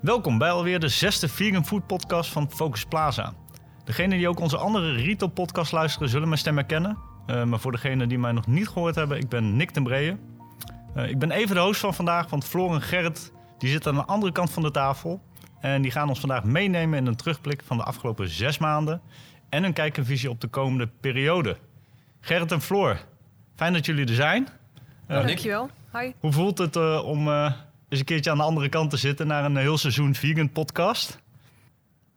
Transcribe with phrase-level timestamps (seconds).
[0.00, 3.32] Welkom bij alweer de zesde Vegan Food Podcast van Focus Plaza.
[3.84, 6.98] Degenen die ook onze andere retail podcast luisteren zullen mijn stem herkennen.
[7.26, 10.20] Uh, maar voor degenen die mij nog niet gehoord hebben, ik ben Nick ten Breeën.
[10.96, 13.98] Uh, ik ben even de host van vandaag, want Floor en Gerrit die zitten aan
[13.98, 15.22] de andere kant van de tafel.
[15.60, 19.00] En die gaan ons vandaag meenemen in een terugblik van de afgelopen zes maanden.
[19.48, 21.56] En een kijk en visie op de komende periode.
[22.20, 23.00] Gerrit en Floor,
[23.56, 24.48] fijn dat jullie er zijn.
[25.08, 25.70] Uh, Dankjewel.
[25.92, 26.12] Hi.
[26.20, 27.28] Hoe voelt het om
[27.90, 31.18] eens een keertje aan de andere kant te zitten naar een heel seizoen vegan podcast.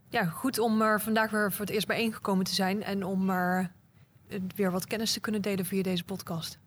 [0.09, 3.71] Ja, goed om er vandaag weer voor het eerst bijeengekomen te zijn en om er
[4.55, 6.59] weer wat kennis te kunnen delen via deze podcast.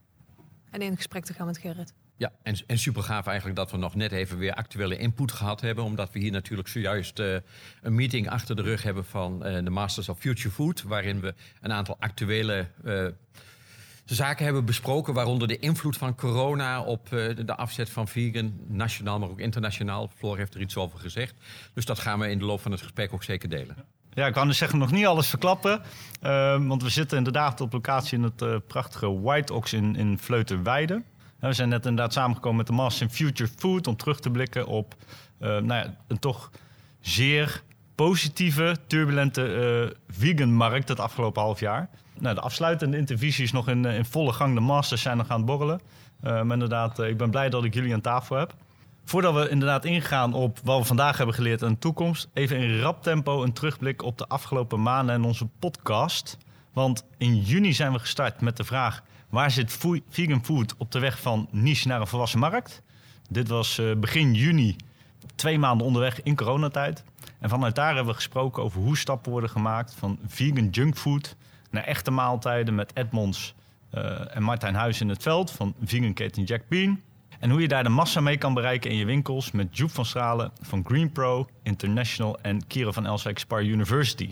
[0.70, 1.92] En in gesprek te gaan met Gerrit.
[2.16, 5.60] Ja, en, en super gaaf eigenlijk dat we nog net even weer actuele input gehad
[5.60, 5.84] hebben.
[5.84, 7.36] Omdat we hier natuurlijk zojuist uh,
[7.82, 10.82] een meeting achter de rug hebben van uh, de Masters of Future Food.
[10.82, 13.06] Waarin we een aantal actuele uh,
[14.14, 19.18] zaken hebben besproken, waaronder de invloed van corona op uh, de afzet van vegan, nationaal,
[19.18, 20.10] maar ook internationaal.
[20.16, 21.34] Floor heeft er iets over gezegd.
[21.74, 23.76] Dus dat gaan we in de loop van het gesprek ook zeker delen.
[24.12, 25.82] Ja, ik kan dus zeggen nog niet alles verklappen.
[26.22, 30.18] Uh, want we zitten inderdaad op locatie in het uh, prachtige White Ox in, in.
[31.38, 34.66] We zijn net inderdaad samengekomen met de Masters in Future Food om terug te blikken
[34.66, 34.94] op
[35.38, 36.50] nou ja, een toch
[37.00, 37.62] zeer
[37.94, 41.88] positieve, turbulente vegan markt het afgelopen half jaar.
[42.18, 44.54] Nou, de afsluitende intervisies nog in, eh, in volle gang.
[44.54, 45.80] De masters zijn nog aan het borrelen.
[46.24, 48.54] Uh, maar inderdaad, uh, ik ben blij dat ik jullie aan tafel heb.
[49.04, 52.80] Voordat we inderdaad ingaan op wat we vandaag hebben geleerd en de toekomst, even in
[52.80, 56.38] rap tempo een terugblik op de afgelopen maanden en onze podcast.
[56.72, 59.78] Want in juni zijn we gestart met de vraag: waar zit
[60.08, 62.82] vegan food op de weg van niche naar een volwassen markt?
[63.30, 64.76] Dit was begin juni,
[65.34, 67.04] twee maanden onderweg in coronatijd.
[67.38, 71.36] En vanuit daar hebben we gesproken over hoe stappen worden gemaakt van vegan junkfood
[71.70, 73.54] naar echte maaltijden met Edmonds
[73.94, 77.00] uh, en Martijn Huis in het veld van vegan keten Jack Bean.
[77.38, 80.04] En hoe je daar de massa mee kan bereiken in je winkels met Joep van
[80.04, 84.26] Stralen van Green Pro International en Kira van Elswijk Spar University.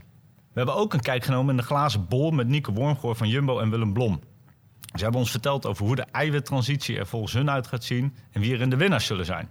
[0.52, 3.58] We hebben ook een kijk genomen in de glazen bol met Nico Wormgoor van Jumbo
[3.58, 4.20] en Willem Blom.
[4.94, 8.40] Ze hebben ons verteld over hoe de eiwittransitie er volgens hun uit gaat zien en
[8.40, 9.48] wie er in de winnaars zullen zijn.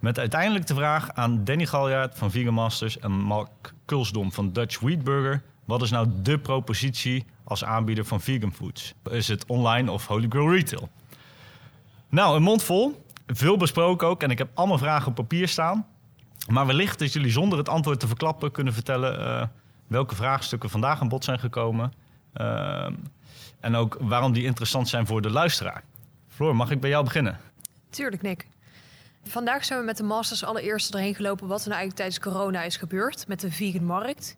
[0.00, 4.80] Met uiteindelijk de vraag aan Danny Galjaard van Vegan Masters en Mark Kulsdom van Dutch
[4.80, 8.94] Wheat Burger wat is nou de propositie als aanbieder van vegan foods?
[9.10, 10.88] Is het online of Holy Grail Retail?
[12.08, 13.04] Nou, een mond vol.
[13.26, 14.22] Veel besproken ook.
[14.22, 15.86] En ik heb allemaal vragen op papier staan.
[16.48, 19.42] Maar wellicht dat jullie zonder het antwoord te verklappen kunnen vertellen uh,
[19.86, 21.92] welke vraagstukken vandaag aan bod zijn gekomen.
[22.34, 22.86] Uh,
[23.60, 25.82] en ook waarom die interessant zijn voor de luisteraar.
[26.28, 27.40] Floor, mag ik bij jou beginnen?
[27.90, 28.46] Tuurlijk, Nick.
[29.24, 32.62] Vandaag zijn we met de Masters allereerst erheen gelopen wat er nou eigenlijk tijdens corona
[32.62, 34.36] is gebeurd met de vegan markt.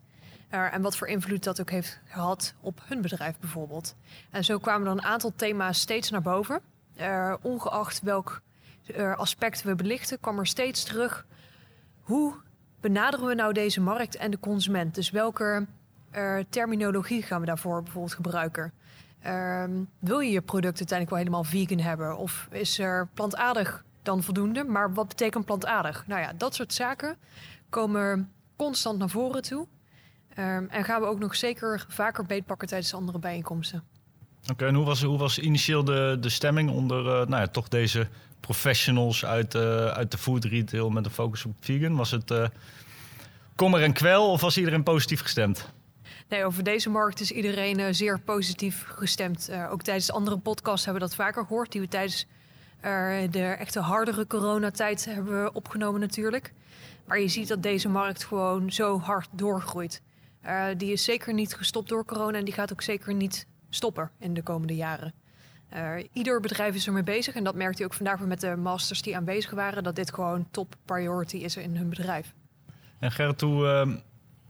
[0.49, 3.95] En wat voor invloed dat ook heeft gehad op hun bedrijf bijvoorbeeld.
[4.31, 6.61] En zo kwamen er een aantal thema's steeds naar boven.
[7.41, 8.41] Ongeacht welk
[9.15, 11.25] aspect we belichten, kwam er steeds terug.
[12.01, 12.33] Hoe
[12.79, 14.95] benaderen we nou deze markt en de consument?
[14.95, 15.65] Dus welke
[16.49, 18.73] terminologie gaan we daarvoor bijvoorbeeld gebruiken?
[19.21, 22.17] Ehm, wil je je product uiteindelijk wel helemaal vegan hebben?
[22.17, 24.63] Of is er plantaardig dan voldoende?
[24.63, 26.07] Maar wat betekent plantaardig?
[26.07, 27.17] Nou ja, dat soort zaken
[27.69, 29.67] komen constant naar voren toe.
[30.39, 33.83] Um, en gaan we ook nog zeker vaker beetpakken tijdens andere bijeenkomsten.
[34.41, 37.47] Oké, okay, en hoe was, hoe was initieel de, de stemming onder uh, nou ja,
[37.47, 38.07] toch deze
[38.39, 41.95] professionals uit, uh, uit de food retail met een focus op vegan?
[41.95, 42.47] Was het uh,
[43.55, 45.69] kommer en kwel of was iedereen positief gestemd?
[46.29, 49.51] Nee, over deze markt is iedereen zeer positief gestemd.
[49.69, 52.27] ook tijdens andere podcasts hebben we dat vaker gehoord, die we tijdens
[53.31, 56.53] de echte hardere coronatijd hebben opgenomen natuurlijk.
[57.05, 60.01] Maar je ziet dat deze markt gewoon zo hard doorgroeit.
[60.47, 64.11] Uh, die is zeker niet gestopt door corona en die gaat ook zeker niet stoppen
[64.19, 65.13] in de komende jaren.
[65.73, 68.55] Uh, ieder bedrijf is ermee bezig en dat merkte je ook vandaag weer met de
[68.55, 72.33] masters die aanwezig waren, dat dit gewoon top priority is in hun bedrijf.
[72.99, 73.95] En Gerrit, hoe, uh,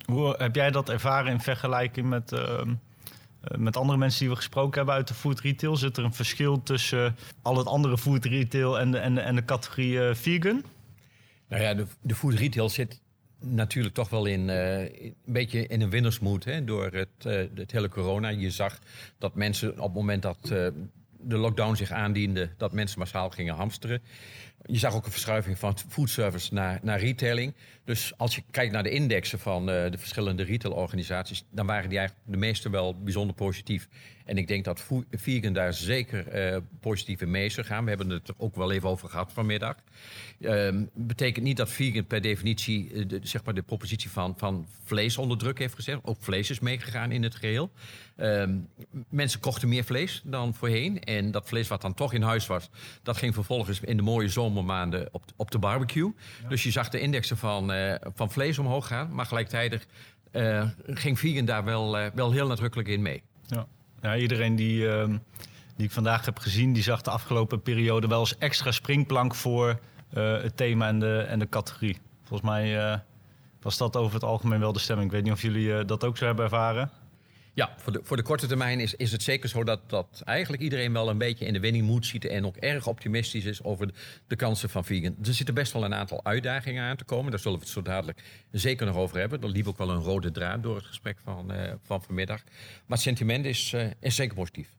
[0.05, 2.73] hoe heb jij dat ervaren in vergelijking met, ehm,
[3.55, 5.75] met andere mensen die we gesproken hebben uit de food retail?
[5.75, 9.35] Zit er een verschil tussen al het andere food retail en de, en de, en
[9.35, 10.63] de categorie vegan?
[11.47, 13.01] Nou ja, de, de food retail zit
[13.39, 17.71] natuurlijk toch wel in uh, een beetje in een winnersmoed hè, door het, uh, het
[17.71, 18.29] hele corona.
[18.29, 18.79] Je zag
[19.17, 20.67] dat mensen op het moment dat uh,
[21.19, 24.01] de lockdown zich aandiende, dat mensen massaal gingen hamsteren.
[24.67, 27.53] Je zag ook een verschuiving van foodservice naar, naar retailing.
[27.83, 32.27] Dus als je kijkt naar de indexen van de verschillende retailorganisaties, dan waren die eigenlijk
[32.31, 33.87] de meeste wel bijzonder positief.
[34.25, 37.83] En ik denk dat vegan daar zeker eh, positief in mee is gegaan.
[37.83, 39.75] We hebben het er ook wel even over gehad vanmiddag.
[40.41, 44.67] Ehm betekent niet dat vegan per definitie eh, de, zeg maar de propositie van, van
[44.83, 45.99] vlees onder druk heeft gezet.
[46.03, 47.71] Ook vlees is meegegaan in het geheel.
[48.15, 48.57] Ehm,
[49.09, 51.03] mensen kochten meer vlees dan voorheen.
[51.03, 52.69] En dat vlees wat dan toch in huis was,
[53.03, 56.13] dat ging vervolgens in de mooie zomermaanden op, op de barbecue.
[56.49, 59.13] Dus je zag de indexen van, eh, van vlees omhoog gaan.
[59.13, 59.85] Maar gelijktijdig
[60.31, 63.23] eh, ging vegan daar wel, eh, wel heel nadrukkelijk in mee.
[63.45, 63.67] Ja.
[64.01, 65.17] Ja, iedereen die, ehm,
[65.75, 69.79] die ik vandaag heb gezien, die zag de afgelopen periode wel eens extra springplank voor
[70.13, 71.97] het thema en de, en de categorie.
[72.23, 73.01] Volgens mij
[73.61, 75.07] was dat over het algemeen wel de stemming.
[75.07, 76.91] Ik weet niet of jullie dat ook zo hebben ervaren.
[77.57, 80.63] Ja, voor de, voor de korte termijn is, is het zeker zo dat, dat eigenlijk
[80.63, 83.89] iedereen wel een beetje in de winning mood ziet en ook erg optimistisch is over
[84.27, 85.15] de, kansen van vegan.
[85.23, 87.31] Er zitten best wel een aantal uitdagingen aan te komen.
[87.31, 89.41] Daar zullen we het zo dadelijk zeker nog over hebben.
[89.41, 92.43] Er liep ook wel een rode draad door het gesprek van, eh, van vanmiddag.
[92.45, 94.69] Maar het sentiment is, eh, is zeker positief.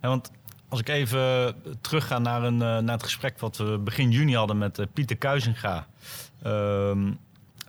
[0.00, 0.30] Ja, want
[0.68, 4.58] als ik even terugga naar, een, eh, naar het gesprek wat we begin juni hadden
[4.58, 5.86] met Pieter Kuizinga.
[6.42, 7.12] Ehm,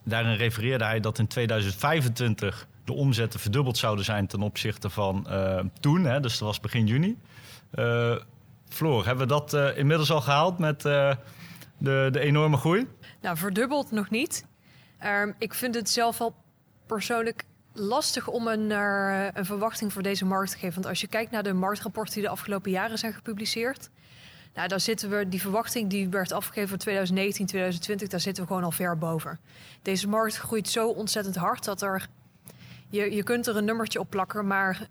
[0.03, 5.59] daarin refereerde hij dat in 2025 de omzetten verdubbeld zouden zijn ten opzichte van eh,
[5.80, 6.06] toen.
[6.06, 7.18] Hè, dus dat was begin juni.
[7.71, 8.15] Eh
[8.69, 11.18] Floor, hebben we dat eh, inmiddels al gehaald met de,
[11.77, 12.88] de enorme groei?
[13.21, 14.45] Nou, verdubbeld nog niet.
[15.00, 16.35] Ehm, ik vind het zelf al
[16.85, 17.44] persoonlijk
[17.74, 18.71] lastig om een,
[19.38, 20.74] een verwachting voor deze markt te geven.
[20.74, 23.89] Want als je kijkt naar de marktrapporten die de afgelopen jaren zijn gepubliceerd...
[24.53, 28.50] Nou, daar zitten we, die verwachting die werd afgegeven voor 2019, 2020, daar zitten we
[28.50, 29.39] gewoon al ver boven.
[29.81, 32.07] Deze markt groeit zo ontzettend hard dat er.
[32.94, 34.88] Je, je kunt er een nummertje op plakken, maar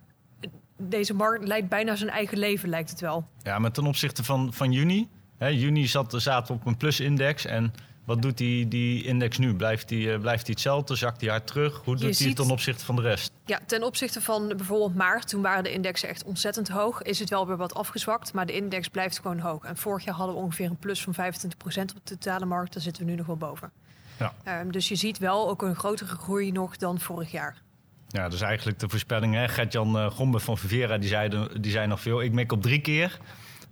[0.77, 3.27] deze markt leidt bijna zijn eigen leven, lijkt het wel.
[3.43, 5.09] Ja, maar ten opzichte van, van juni.
[5.39, 7.45] Hè, juni zat, zaten op een plusindex.
[7.45, 7.73] En
[8.05, 9.55] wat doet die, die index nu?
[9.55, 10.95] Blijft die, eh, blijft die hetzelfde?
[10.95, 11.81] Zakt die hard terug?
[11.85, 13.33] Hoe doet die ziet- het ten opzichte van de rest?
[13.47, 17.31] Ja, ten opzichte van bijvoorbeeld maart, toen waren de indexen echt ontzettend hoog, is het
[17.31, 19.65] wel weer wat afgezwakt, maar de index blijft gewoon hoog.
[19.65, 22.83] En vorig jaar hadden we ongeveer een plus van 25% op de totale markt, daar
[22.83, 23.71] zitten we nu nog wel boven.
[24.19, 24.33] Ja.
[24.45, 27.63] Ehm, dus je ziet wel ook een grotere groei nog dan vorig jaar.
[28.13, 29.53] Ja, dus eigenlijk de voorspelling.
[29.53, 32.23] Gert-Jan eh, Gombe van Vivera, die zei, de- die zei nog veel.
[32.23, 33.19] Ik mik op drie keer.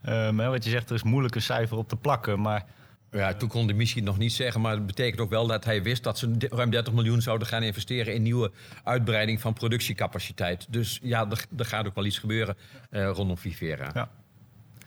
[0.02, 2.40] Ehm, hè, wat je zegt, er is moeilijk een cijfer op te plakken.
[2.40, 2.64] Maar
[3.12, 5.82] Ja, toen kon hij misschien nog niet zeggen, maar het betekent ook wel dat hij
[5.82, 8.50] wist dat ze de- ruim 30 miljoen zouden gaan investeren in nieuwe
[8.84, 10.66] uitbreiding van productiecapaciteit.
[10.68, 12.56] Dus ja, er, er gaat ook wel iets gebeuren
[12.90, 13.90] eh, rondom Vivera.
[13.94, 14.10] Ja.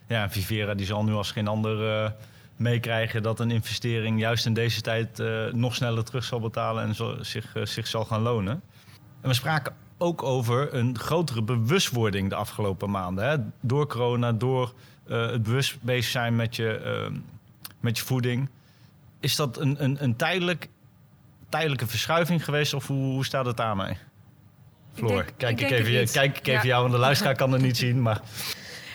[0.07, 2.11] ja, Vivera die zal nu als geen ander eh,
[2.55, 7.17] meekrijgen dat een investering juist in deze tijd nog sneller terug zal betalen en zo,
[7.21, 8.61] zich, zich zal gaan lonen.
[9.23, 13.29] En we spraken ook over een grotere bewustwording de afgelopen maanden.
[13.29, 13.35] Hè?
[13.59, 14.73] Door corona, door
[15.07, 17.15] eh, het bewust bezig zijn met je, eh,
[17.79, 18.49] met je voeding.
[19.19, 20.69] Is dat een, een, een tijdelijk,
[21.49, 23.97] tijdelijke verschuiving geweest of hoe, hoe staat het daarmee?
[24.93, 26.11] Floor, denk- kijk, ik even, niet.
[26.11, 26.67] kijk ik even Ja.
[26.67, 28.01] jou, want de luisteraar kan het niet zien.
[28.01, 28.21] Maar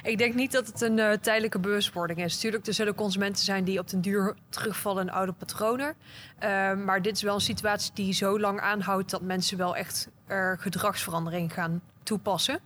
[0.02, 2.38] Ik denk niet dat het een eh, tijdelijke bewustwording is.
[2.38, 5.94] Tuurlijk, er zullen consumenten zijn die op den duur terugvallen in oude patronen.
[6.38, 10.08] Eh, maar dit is wel een situatie die zo lang aanhoudt dat mensen wel echt
[10.28, 12.60] er gedragsverandering gaan toepassen.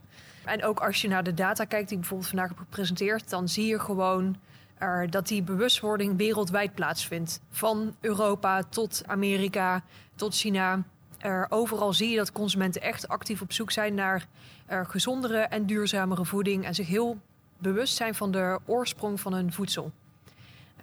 [0.45, 3.65] En ook als je naar de data kijkt die bijvoorbeeld vandaag heb gepresenteerd, dan zie
[3.65, 4.37] je gewoon
[4.77, 7.39] eh, dat die bewustwording wereldwijd plaatsvindt.
[7.49, 9.83] Van Europa tot Amerika,
[10.15, 10.83] tot China.
[11.17, 14.27] Eh, overal zie je dat consumenten echt actief op zoek zijn naar
[14.65, 17.17] eh, gezondere en duurzamere voeding en zich heel
[17.57, 19.91] bewust zijn van de oorsprong van hun voedsel.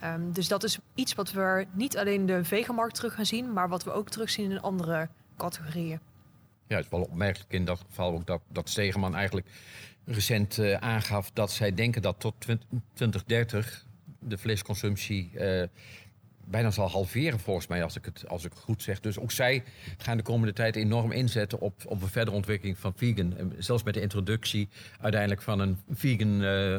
[0.01, 3.69] Ehm, dus dat is iets wat we niet alleen de veganmarkt terug gaan zien, maar
[3.69, 6.10] wat we ook terugzien in andere categorieën.
[6.71, 9.47] Ja, het is wel opmerkelijk in dat geval ook dat, dat Stegeman eigenlijk
[10.05, 12.47] recent eh, aangaf dat zij denken dat tot 20-
[12.95, 13.87] 2030
[14.19, 15.69] de vleesconsumptie eh,
[16.45, 19.01] bijna zal halveren, volgens mij, als ik, het, als ik goed zeg.
[19.01, 19.65] Dus ook zij
[19.97, 23.37] gaan de komende tijd enorm inzetten op, op een verdere ontwikkeling van vegan.
[23.37, 24.69] En zelfs met de introductie
[25.01, 26.79] uiteindelijk van een vegan eh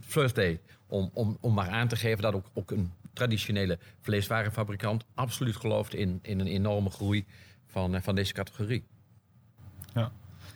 [0.00, 0.60] First Day.
[0.86, 5.94] Om, om, om maar aan te geven dat ook, ook een traditionele vleeswarenfabrikant absoluut gelooft
[5.94, 7.24] in, in een enorme groei
[7.66, 8.84] van, van deze categorie.
[9.94, 10.10] Ja,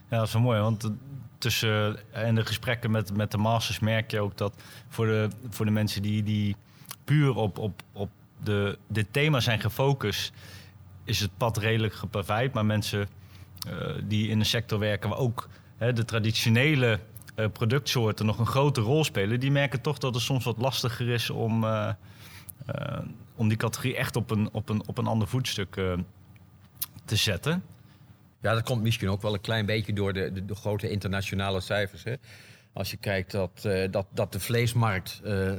[0.09, 0.61] ja dat is wel mooi.
[0.61, 0.91] Want eh,
[1.39, 5.29] tussen eh, in de gesprekken met, met de masters merk je ook dat voor de,
[5.49, 6.57] voor de mensen die, die
[7.05, 8.11] puur op, op, op
[8.43, 10.33] de, dit thema zijn gefocust,
[11.05, 12.53] is het pad redelijk geplaveid.
[12.53, 13.09] Maar mensen
[13.69, 17.01] eh, die in een sector werken waar ook hè, de traditionele
[17.35, 21.09] eh, productsoorten nog een grote rol spelen, die merken toch dat het soms wat lastiger
[21.09, 21.89] is om, eh,
[22.67, 22.99] eh,
[23.35, 25.93] om die categorie echt op een, op een, op een ander voetstuk eh,
[27.05, 27.63] te zetten.
[28.43, 32.05] Ja, dat komt misschien ook wel een klein beetje door de, de, grote internationale cijfers.
[32.05, 32.15] Hè?
[32.73, 35.53] Als je kijkt dat, eh, dat, dat de vleesmarkt eh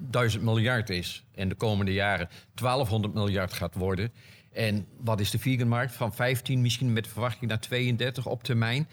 [0.00, 4.12] 1000 miljard is en de komende jaren 1200 miljard gaat worden.
[4.52, 5.92] En wat is de veganmarkt?
[5.92, 8.88] Van 15 misschien met verwachting naar 32 op termijn.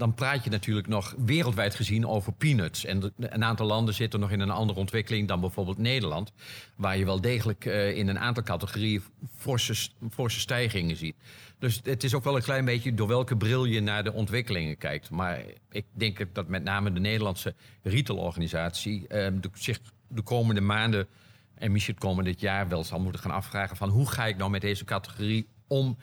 [0.00, 2.84] Dan praat je natuurlijk nog wereldwijd gezien over peanuts.
[2.84, 6.32] En een aantal landen zitten nog in een andere ontwikkeling dan bijvoorbeeld Nederland.
[6.76, 9.02] Waar je wel degelijk uh, in een aantal categorieën
[9.36, 11.16] forse, forse stijgingen ziet.
[11.58, 14.78] Dus het is ook wel een klein beetje door welke bril je naar de ontwikkelingen
[14.78, 15.10] kijkt.
[15.10, 21.08] Maar ik denk dat met name de Nederlandse retailorganisatie de, zich de komende maanden
[21.54, 24.50] en misschien komen dit jaar wel zal moeten gaan afvragen van hoe ga ik nou
[24.50, 25.96] met deze categorie om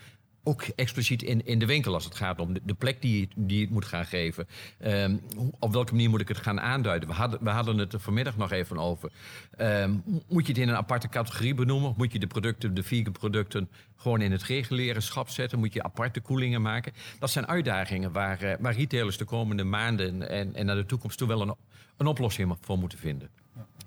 [0.47, 3.61] ook expliciet in, in de winkel als het gaat om de, de plek die die
[3.61, 4.47] het moet gaan geven.
[4.85, 5.21] Um,
[5.59, 7.09] op welke manier moet ik het gaan aanduiden?
[7.09, 9.11] We hadden, we hadden het er vanmiddag nog even over.
[9.57, 11.93] Um, moet je het in een aparte categorie benoemen?
[11.97, 15.59] Moet je de producten, de vegan producten, gewoon in het reguliere schap zetten?
[15.59, 16.93] Moet je aparte koelingen maken?
[17.19, 21.17] Dat zijn uitdagingen waar, uh, waar retailers de komende maanden en, en naar de toekomst
[21.17, 21.55] toe wel een,
[21.97, 23.29] een oplossing voor moeten vinden.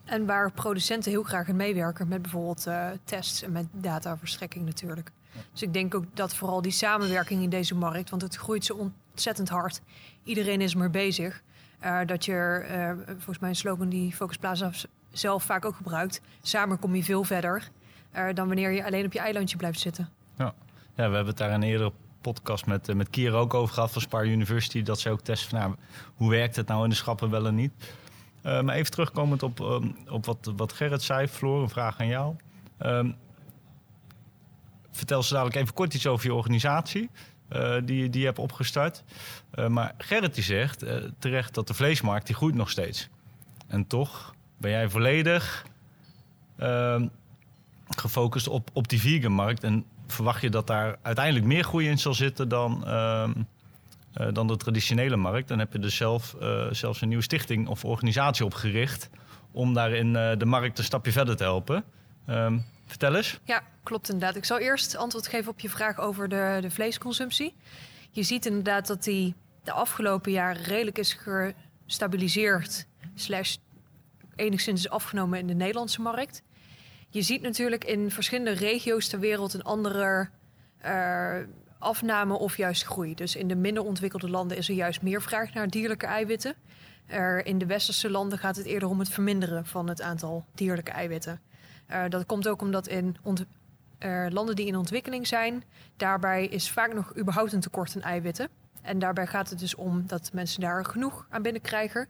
[0.05, 5.11] En waar producenten heel graag in meewerken met bijvoorbeeld uh, tests en met dataverstrekking natuurlijk.
[5.53, 8.93] Dus ik denk ook dat vooral die samenwerking in deze markt, want het groeit zo
[9.13, 9.81] ontzettend hard.
[10.25, 11.43] Iedereen is er bezig.
[11.85, 14.71] Uh, dat je, uh, volgens mij een slogan die Focus Plaza
[15.13, 16.21] zelf vaak ook gebruikt.
[16.43, 17.71] Samen kom je veel verder
[18.17, 20.09] uh, dan wanneer je alleen op je eilandje blijft zitten.
[20.39, 20.55] Ja,
[20.95, 24.03] ja we hebben het daar een eerdere podcast met, met Kier ook over gehad van
[24.03, 24.83] Spar University.
[24.83, 25.75] Dat ze ook testen van nou,
[26.15, 27.73] hoe werkt het nou in de schappen wel en niet.
[28.43, 32.37] maar even terugkomend op, um, op wat, wat Gerrit zei, Floor, een vraag aan jou.
[32.83, 33.17] Um,
[34.91, 37.11] vertel ze dadelijk even kort iets over je organisatie.
[37.53, 39.03] Uh, die, die je hebt opgestart.
[39.55, 43.09] Uh, maar Gerrit die zegt uh, terecht dat de vleesmarkt die groeit nog steeds.
[43.67, 45.67] En toch ben jij volledig
[46.57, 47.07] ehm,
[47.97, 49.65] gefocust op, op die vegan markt.
[49.65, 53.33] En verwacht je dat daar uiteindelijk meer groei in zal zitten dan, ehm,
[54.33, 55.49] dan de traditionele markt.
[55.49, 56.37] Dan heb je dus zelf
[56.71, 59.11] zelfs een nieuwe stichting of organisatie opgericht
[59.53, 61.85] om daarin de markt een stapje verder te helpen.
[62.29, 63.41] Um, Vertel eens.
[63.45, 64.37] Ja, klopt inderdaad.
[64.37, 67.55] Ik zal eerst antwoord geven op je vraag over de, de vleesconsumptie.
[68.11, 71.17] Je ziet inderdaad dat die de afgelopen jaren redelijk is
[71.87, 73.57] gestabiliseerd, slash
[74.37, 76.43] enigszins is afgenomen in de Nederlandse markt.
[77.09, 80.29] Je ziet natuurlijk in verschillende regio's ter wereld een andere
[80.85, 81.37] uh,
[81.79, 83.15] afname of juist groei.
[83.15, 86.55] Dus in de minder ontwikkelde landen is er juist meer vraag naar dierlijke eiwitten.
[87.43, 91.41] In de westerse landen gaat het eerder om het verminderen van het aantal dierlijke eiwitten.
[91.91, 93.17] Uh, dat komt ook omdat in
[93.99, 95.65] uh, landen die in ontwikkeling zijn,
[95.97, 98.49] daarbij is vaak nog überhaupt een tekort aan eiwitten.
[98.83, 102.09] En daarbij gaat het dus om dat mensen daar genoeg aan binnenkrijgen.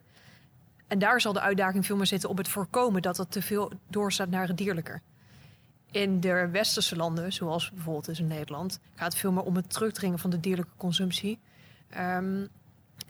[0.87, 3.73] En daar zal de uitdaging veel meer zitten op het voorkomen dat het te veel
[3.89, 5.01] doorstaat naar het dierlijke.
[5.91, 9.71] In de westerse landen, zoals bijvoorbeeld dus in Nederland, gaat het veel meer om het
[9.71, 11.39] terugdringen van de dierlijke consumptie.
[11.99, 12.49] Um,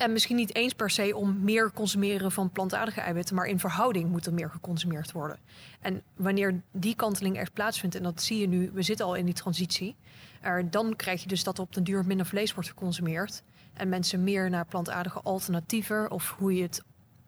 [0.00, 4.10] en misschien niet eens per se om meer consumeren van plantaardige eiwitten, maar in verhouding
[4.10, 5.38] moet er meer geconsumeerd worden.
[5.80, 9.24] En wanneer die kanteling echt plaatsvindt, en dat zie je nu, we zitten al in
[9.24, 9.96] die transitie,
[10.40, 13.42] er, dan krijg je dus dat er op den duur minder vlees wordt geconsumeerd.
[13.72, 16.82] En mensen meer naar plantaardige alternatieven, of hoe je het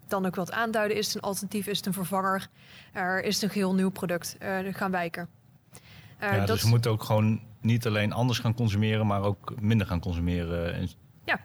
[0.09, 2.49] dan ook wilt aanduiden, is het een alternatief, is het een vervanger,
[2.93, 4.37] er is het een geheel nieuw product,
[4.73, 5.29] gaan wijken.
[6.21, 6.47] Ja, dat...
[6.47, 10.89] Dus we moeten ook gewoon niet alleen anders gaan consumeren, maar ook minder gaan consumeren.
[11.25, 11.41] Ja,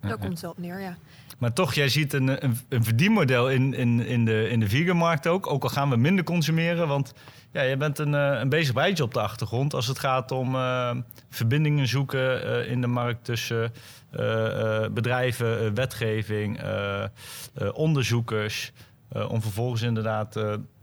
[0.00, 0.96] ja, Daar komt het wel op neer, ja.
[1.38, 5.26] Maar toch, jij ziet een, een, een verdienmodel in, in, in de, in de veganmarkt
[5.26, 5.46] ook.
[5.46, 6.88] Ook al gaan we minder consumeren.
[6.88, 7.14] Want
[7.52, 10.54] ja, je bent een, eh, een bezig bijtje op de achtergrond als het gaat om
[10.54, 10.90] uh,
[11.28, 13.72] verbindingen zoeken uh, in de markt tussen
[14.92, 16.60] bedrijven, wetgeving,
[17.72, 18.72] onderzoekers.
[19.28, 20.40] om vervolgens inderdaad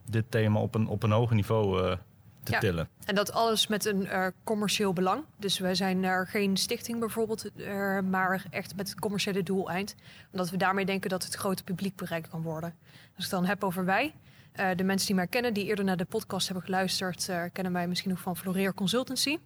[0.09, 1.95] dit thema op een, op een hoger niveau
[2.43, 2.59] te ja.
[2.59, 2.89] tillen.
[3.05, 5.23] En dat alles met een uh, commercieel belang.
[5.37, 9.95] Dus wij zijn er geen stichting bijvoorbeeld, uh, maar echt met het commerciële doeleind.
[10.31, 12.75] Omdat we daarmee denken dat het grote publiek bereikt kan worden.
[13.15, 14.13] Als ik dan heb over wij,
[14.55, 17.87] uh, de mensen die mij kennen, die eerder naar de podcast hebben geluisterd, kennen mij
[17.87, 19.37] misschien nog van Floreer Consultancy.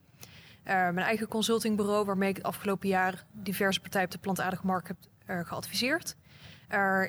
[0.63, 4.97] mijn eigen consultingbureau, waarmee ik het afgelopen jaar diverse partijen op de plantaardige markt heb
[5.47, 6.15] geadviseerd.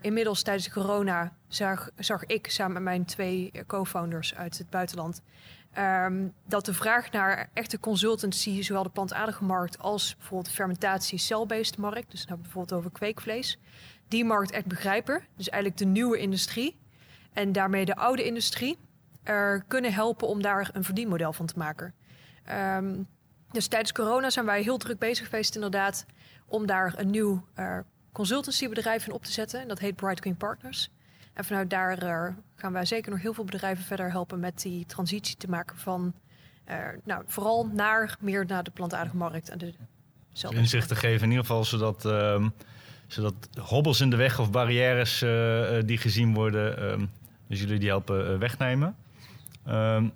[0.00, 5.22] inmiddels tijdens de corona zag, zag ik samen met mijn twee co-founders uit het buitenland
[5.78, 11.18] Um, dat de vraag naar echte consultancy, zowel de plantaardige markt als bijvoorbeeld de fermentatie
[11.18, 13.58] cell-based markt, dus we bijvoorbeeld over kweekvlees,
[14.08, 15.22] die markt echt begrijpen.
[15.36, 16.76] Dus eigenlijk de nieuwe industrie
[17.32, 18.78] en daarmee de oude industrie
[19.66, 21.94] kunnen helpen om daar een verdienmodel van te maken.
[22.76, 23.06] Um,
[23.50, 26.06] dus tijdens corona zijn wij heel druk bezig geweest inderdaad
[26.46, 27.78] om daar een nieuw uh,
[28.12, 29.60] consultancybedrijf in op te zetten.
[29.60, 30.90] En dat heet Bright Green Partners.
[31.36, 34.86] En vanuit daar uh, gaan wij zeker nog heel veel bedrijven verder helpen met die
[34.86, 36.14] transitie te maken van,
[36.68, 39.74] uh, nou, vooral naar meer naar de plantaardige markt en de
[40.50, 42.52] Inzicht te geven in ieder geval zodat, um,
[43.06, 47.10] zodat hobbels in de weg of barrières uh, die gezien worden, um,
[47.46, 48.96] dus jullie die helpen wegnemen.
[49.68, 50.12] Um,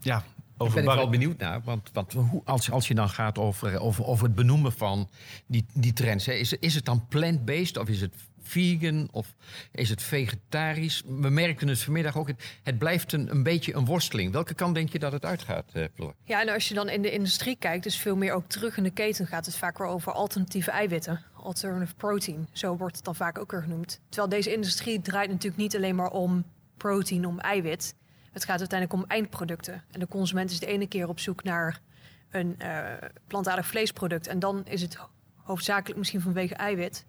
[0.00, 0.24] ja,
[0.56, 1.60] Over ben ik wel benieuwd naar.
[1.64, 5.08] Want, want hoe, als, als je dan gaat over, over, over het benoemen van
[5.46, 6.26] die, die trends.
[6.26, 9.34] Hè, is, is het dan plant-based of is het vegan of
[9.72, 11.02] is het vegetarisch?
[11.06, 12.30] We merkten het vanmiddag ook.
[12.62, 14.32] Het, blijft een, een beetje een worsteling.
[14.32, 16.14] Welke kant denk je dat het uitgaat, uh, Floor?
[16.24, 18.82] Ja, en als je dan in de industrie kijkt, dus veel meer ook terug in
[18.82, 21.24] de keten, gaat het vaak over alternatieve eiwitten.
[21.34, 24.00] Alternative protein, zo wordt het dan vaak ook weer genoemd.
[24.08, 26.44] Terwijl deze industrie draait natuurlijk niet alleen maar om
[26.76, 27.94] protein, om eiwit.
[28.32, 29.82] Het gaat uiteindelijk om eindproducten.
[29.90, 31.80] En de consument is de ene keer op zoek naar
[32.30, 32.84] een uh,
[33.26, 34.26] plantaardig vleesproduct.
[34.26, 34.98] En dan is het
[35.36, 37.04] hoofdzakelijk misschien vanwege eiwit.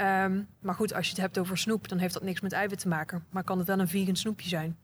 [0.00, 2.78] Um, maar goed, als je het hebt over snoep, dan heeft dat niks met eiwit
[2.78, 3.24] te maken.
[3.30, 4.76] Maar kan het wel een vegan snoepje zijn.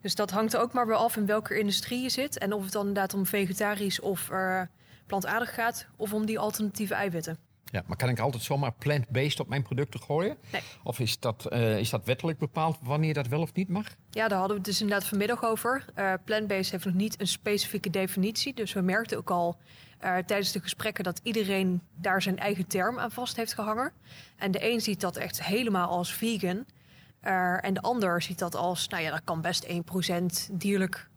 [0.00, 2.38] Dus dat hangt er ook maar weer af in welke industrie je zit.
[2.38, 4.62] En of het dan inderdaad om vegetarisch of uh,
[5.06, 7.38] plantaardig gaat, of om die alternatieve eiwitten.
[7.64, 10.36] Ja, maar kan ik altijd zomaar plant-based op mijn producten gooien?
[10.52, 10.62] Nee.
[10.82, 13.86] Of is dat, uh, is dat wettelijk bepaald wanneer dat wel of niet mag?
[14.10, 15.84] Ja, daar hadden we het dus inderdaad vanmiddag over.
[15.96, 18.54] Uh, plant-based heeft nog niet een specifieke definitie.
[18.54, 19.58] Dus we merkten ook al
[20.04, 23.92] uh, tijdens de gesprekken dat iedereen daar zijn eigen term aan vast heeft gehangen.
[24.36, 26.64] En de een ziet dat echt helemaal als vegan.
[27.24, 29.66] Uh, en de ander ziet dat als, nou ja, daar kan best
[30.50, 31.08] 1% dierlijk,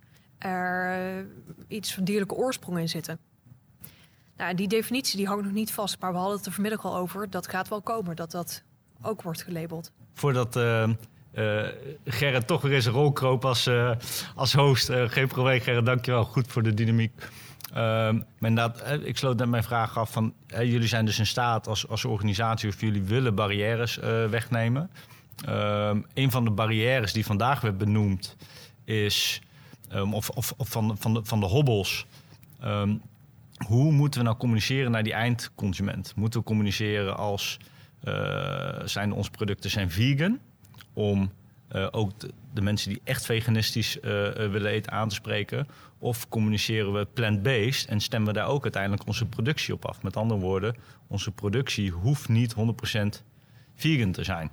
[0.45, 1.19] uh,
[1.67, 3.19] iets van dierlijke oorsprong in zitten.
[4.37, 6.95] Nou, die definitie die hangt nog niet vast, maar we hadden het er vanmiddag al
[6.95, 7.29] over.
[7.29, 8.63] Dat gaat wel komen, dat dat
[9.01, 9.91] ook wordt gelabeld.
[10.13, 10.89] Voordat uh,
[11.33, 11.67] uh,
[12.05, 13.91] Gerrit toch weer eens een rol kroop als, uh,
[14.35, 14.89] als host.
[14.91, 16.23] geen probleem, Gerrit, dankjewel.
[16.23, 17.13] Goed voor de dynamiek.
[18.39, 20.33] Inderdaad, ik sloot net mijn vraag af van...
[20.47, 23.95] jullie zijn dus in staat als, als organisatie of jullie willen barrières
[24.29, 24.89] wegnemen.
[25.45, 28.35] Ehm, een van de barrières die vandaag werd benoemd
[28.83, 29.41] is...
[29.93, 32.05] Um, of, of, of van, van, de, van de hobbels
[33.67, 36.13] hoe moeten we nou communiceren naar die eindconsument?
[36.15, 37.59] Moeten we communiceren als
[38.85, 40.39] zijn onze producten zijn vegan?
[40.93, 41.31] Om
[41.71, 44.03] uh, ook de, de, mensen die echt veganistisch uh,
[44.33, 45.67] willen eten aan te spreken.
[45.97, 50.03] Of communiceren we plant-based en stemmen we daar ook uiteindelijk onze productie op af?
[50.03, 50.75] Met andere woorden,
[51.07, 52.57] onze productie hoeft niet 100%
[53.75, 54.51] vegan te zijn.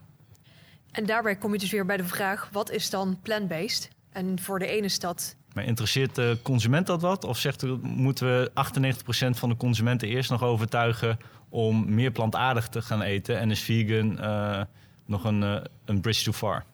[0.90, 3.90] En daarbij kom je dus weer bij de vraag: wat is dan plant-based?
[4.10, 7.24] En voor de ene dat maar interesseert de consument dat wat?
[7.24, 12.68] Of zegt u, moeten we 98% van de consumenten eerst nog overtuigen om meer plantaardig
[12.68, 13.38] te gaan eten?
[13.38, 14.62] En is vegan uh,
[15.06, 15.42] nog een,
[15.84, 16.64] een bridge too far?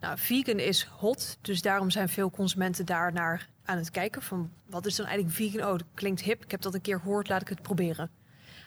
[0.00, 4.22] Nou, vegan is hot, dus daarom zijn veel consumenten daar naar aan het kijken.
[4.22, 5.68] Van wat is dan eigenlijk vegan?
[5.68, 6.44] Oh, dat klinkt hip.
[6.44, 8.10] Ik heb dat een keer gehoord, laat ik het proberen.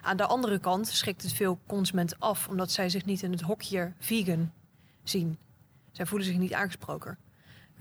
[0.01, 3.41] Aan de andere kant schrikt het veel consumenten af, omdat zij zich niet in het
[3.41, 4.51] hokje vegan
[5.03, 5.37] zien.
[5.91, 7.17] Zij voelen zich niet aangesproken.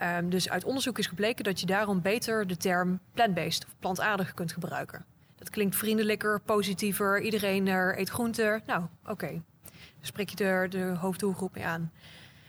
[0.03, 4.35] Um, dus uit onderzoek is gebleken dat je daarom beter de term plant-based of plantaardig
[4.35, 5.05] kunt gebruiken.
[5.37, 7.21] Dat klinkt vriendelijker, positiever.
[7.21, 8.63] Iedereen er eet groente.
[8.67, 9.31] Nou, oké.
[9.67, 11.93] Dan spreek je de, de hoofddoelgroep mee aan.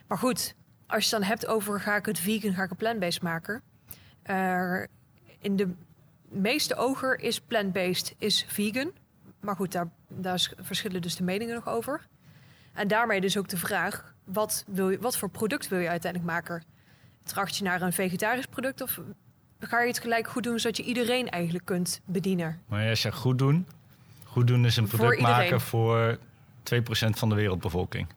[0.07, 0.55] Maar goed,
[0.87, 3.61] als je het dan hebt over ga ik het vegan, ga ik het plant-based maken.
[4.25, 4.83] Uh,
[5.39, 5.69] in de
[6.29, 8.91] meeste ogen is plant-based is vegan.
[9.39, 12.07] Maar goed, daar, daar verschillen dus de meningen nog over.
[12.73, 16.31] En daarmee dus ook de vraag: wat, wil je, wat voor product wil je uiteindelijk
[16.31, 16.63] maken?
[17.23, 18.99] Tracht je naar een vegetarisch product of
[19.59, 22.61] ga je het gelijk goed doen zodat je iedereen eigenlijk kunt bedienen?
[22.67, 23.67] Maar jij zegt goed doen.
[24.23, 26.19] Goed doen is een product voor maken voor 2%
[27.09, 28.07] van de wereldbevolking.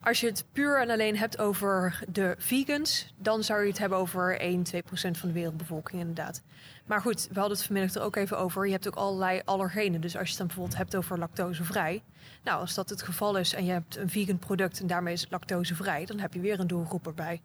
[0.00, 3.98] Als je het puur en alleen hebt over de vegans, dan zou je het hebben
[3.98, 6.42] over 1, 2% van de wereldbevolking inderdaad.
[6.86, 8.66] Maar goed, we hadden het vanmiddag er ook even over.
[8.66, 10.00] Je hebt ook allerlei allergenen.
[10.00, 12.02] Dus als je het dan bijvoorbeeld hebt over lactosevrij.
[12.44, 15.20] Nou, als dat het geval is en je hebt een vegan product en daarmee is
[15.20, 17.42] het lactosevrij, dan heb je weer een doelgroep erbij.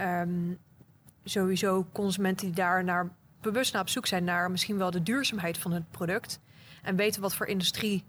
[0.00, 0.58] Um,
[1.24, 3.08] sowieso consumenten die daar naar,
[3.40, 6.38] bewust naar op zoek zijn naar misschien wel de duurzaamheid van het product.
[6.82, 8.04] En weten wat voor industrie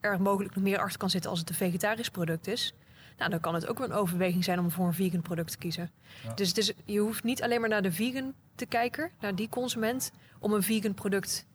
[0.00, 2.74] er mogelijk nog meer achter kan zitten als het een vegetarisch product is.
[3.18, 5.58] Nou, dan kan het ook wel een overweging zijn om voor een vegan product te
[5.58, 5.90] kiezen.
[6.34, 10.12] Dus, dus je hoeft niet alleen maar naar de vegan te kijken, naar die consument,
[10.38, 11.46] om een vegan product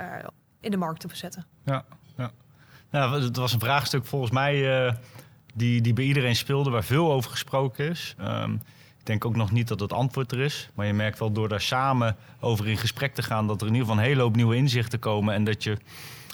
[0.00, 0.06] uh,
[0.60, 1.46] in de markt te verzetten.
[1.64, 1.84] Ja,
[2.16, 2.30] ja.
[2.90, 4.92] Nou, het was een vraagstuk volgens mij uh,
[5.54, 8.14] die, die bij iedereen speelde, waar veel over gesproken is.
[8.20, 8.60] Um,
[9.04, 10.68] ik denk ook nog niet dat het antwoord er is.
[10.74, 13.46] Maar je merkt wel door daar samen over in gesprek te gaan...
[13.46, 15.34] dat er in ieder geval een hele hoop nieuwe inzichten komen...
[15.34, 15.76] en dat je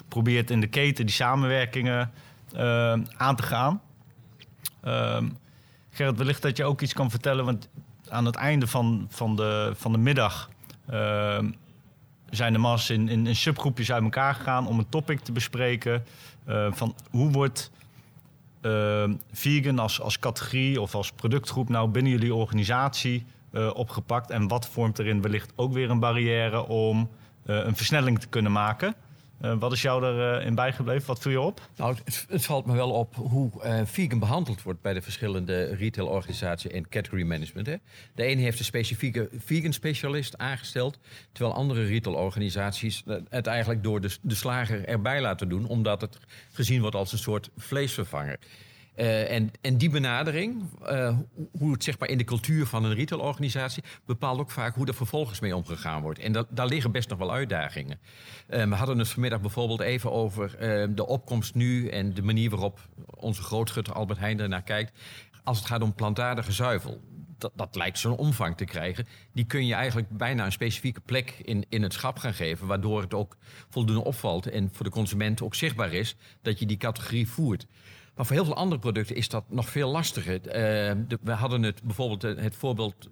[0.07, 2.11] probeert in de keten die samenwerkingen
[2.55, 2.59] uh,
[3.17, 3.81] aan te gaan.
[4.83, 5.17] Uh,
[5.89, 7.45] Gerrit, wellicht dat je ook iets kan vertellen...
[7.45, 7.69] want
[8.09, 10.49] aan het einde van, van, de, van de middag...
[10.93, 11.39] Uh,
[12.31, 14.67] zijn de mas in, in, subgroepjes uit elkaar gegaan...
[14.67, 16.03] om een topic te bespreken
[16.45, 17.71] eh, van hoe wordt
[18.61, 24.29] uh, vegan als, als categorie of als productgroep nou binnen jullie organisatie uh, opgepakt?
[24.29, 27.09] En wat vormt erin wellicht ook weer een barrière om
[27.45, 28.95] uh, een versnelling te kunnen maken?
[29.41, 31.07] Uh, wat is jou erin uh, bijgebleven?
[31.07, 31.61] Wat viel je op?
[31.75, 31.95] Nou,
[32.29, 36.89] het, valt me wel op hoe uh, vegan behandeld wordt bij de verschillende retailorganisaties en
[36.89, 37.67] category management.
[37.67, 37.75] Hè.
[38.15, 40.99] De ene heeft een specifieke vegan specialist aangesteld,
[41.31, 46.19] terwijl andere retailorganisaties het eigenlijk door de, de slager erbij laten doen, omdat het
[46.51, 48.39] gezien wordt als een soort vleesvervanger.
[48.95, 51.17] Uh, en, en, die benadering, uh,
[51.57, 54.93] hoe het zeg maar in de cultuur van een retailorganisatie, bepaalt ook vaak hoe er
[54.93, 56.19] vervolgens mee omgegaan wordt.
[56.19, 57.99] En dat, daar liggen best nog wel uitdagingen.
[58.49, 60.55] Uh, we hadden het vanmiddag bijvoorbeeld even over
[60.95, 64.99] de opkomst nu en de manier waarop onze grootschutter Albert Heijn ernaar kijkt.
[65.43, 67.01] Als het gaat om plantaardige zuivel.
[67.37, 69.07] Dat, dat lijkt zo'n omvang te krijgen.
[69.33, 72.67] Die kun je eigenlijk bijna een specifieke plek in, in het schap gaan geven.
[72.67, 73.37] Waardoor het ook
[73.69, 77.67] voldoende opvalt en voor de consument ook zichtbaar is dat je die categorie voert.
[78.21, 80.41] Maar voor heel veel andere producten is dat nog veel lastiger.
[80.41, 83.09] De, we hadden het bijvoorbeeld het voorbeeld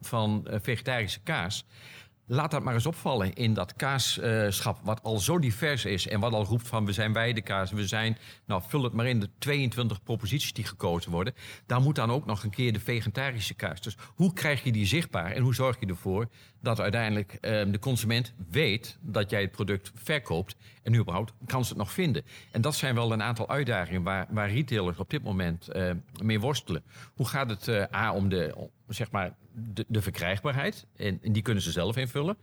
[0.00, 1.66] van uh, vegetarische kaas.
[2.26, 6.20] Laat dat maar eens opvallen in dat kaaschap, uh, wat al zo divers is en
[6.20, 9.28] wat al roept van we zijn weidekaas, we zijn, nou vul het maar in, de
[9.38, 11.34] 22 proposities die gekozen worden.
[11.66, 13.80] Daar moet dan ook nog een keer de vegetarische kaas.
[13.80, 16.28] Dus hoe krijg je die zichtbaar en hoe zorg je ervoor
[16.60, 17.40] dat uiteindelijk uh,
[17.72, 22.22] de consument weet dat jij het product verkoopt en überhaupt kan ze het nog vinden.
[22.50, 25.90] En dat zijn wel een aantal uitdagingen waar, waar retailers op dit moment uh,
[26.22, 26.82] mee worstelen.
[27.14, 30.86] Hoe gaat het uh, A om de, zeg maar, de, de verkrijgbaarheid?
[30.96, 32.36] En, die kunnen ze zelf invullen.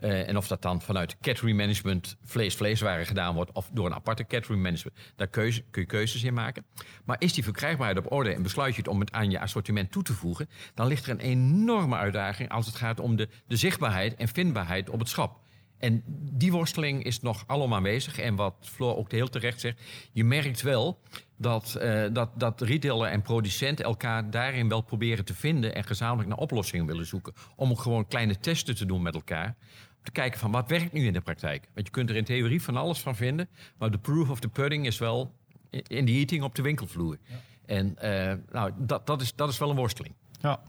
[0.00, 4.26] Uh, en of dat dan vanuit category management vlees-vleeswaren gedaan wordt of door een aparte
[4.26, 6.64] category management, daar kun je keuzes in maken.
[7.04, 9.92] Maar is die verkrijgbaarheid op orde en besluit je het om het aan je assortiment
[9.92, 13.56] toe te voegen, dan ligt er een enorme uitdaging als het gaat om de, de
[13.56, 15.44] zichtbaarheid en vindbaarheid op het schap.
[15.78, 18.18] En die worsteling is nog allemaal aanwezig.
[18.18, 19.80] En wat Floor ook heel terecht zegt,
[20.12, 21.00] je merkt wel
[21.36, 26.28] dat, uh, dat, dat retailer en producent elkaar daarin wel proberen te vinden en gezamenlijk
[26.28, 27.32] naar oplossingen willen zoeken.
[27.56, 29.56] Om gewoon kleine testen te doen met elkaar.
[29.96, 31.68] Om te kijken van wat werkt nu in de praktijk.
[31.74, 33.48] Want je kunt er in theorie van alles van vinden.
[33.78, 35.34] Maar de proof of the pudding is wel
[35.70, 37.18] in de eating op de winkelvloer.
[37.22, 37.36] Ja.
[37.66, 40.14] En uh, nou, dat, dat, is, dat is wel een worsteling.
[40.40, 40.60] Ja.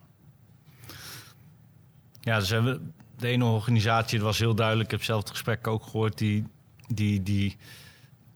[2.21, 5.29] Ja, dus hebben we de ene organisatie, dat was heel duidelijk, ik heb zelf het
[5.29, 6.47] gesprek ook gehoord, die,
[6.87, 7.57] die, die